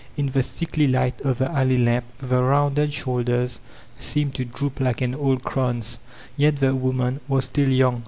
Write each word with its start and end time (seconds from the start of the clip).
In 0.17 0.29
the 0.31 0.41
sickly 0.41 0.87
light 0.87 1.21
of 1.21 1.37
the 1.37 1.51
alley 1.51 1.77
lamp 1.77 2.05
the 2.19 2.41
rounded 2.41 2.91
shoulders 2.91 3.59
seemed 3.99 4.33
to 4.33 4.43
droop 4.45 4.79
like 4.79 4.99
an 4.99 5.13
old 5.13 5.43
crone's. 5.43 5.99
Yet 6.35 6.57
the 6.57 6.73
woman 6.73 7.19
was 7.27 7.45
still 7.45 7.69
young. 7.71 7.99